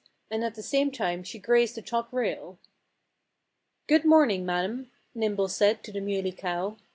[0.31, 2.57] And at the same time she grazed the top rail.
[3.85, 6.77] "Good morning, madam!" Nimble said to the Muley Cow.